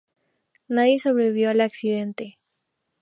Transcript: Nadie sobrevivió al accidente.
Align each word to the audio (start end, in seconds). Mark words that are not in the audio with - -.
Nadie 0.67 0.97
sobrevivió 0.97 1.51
al 1.51 1.61
accidente. 1.61 2.39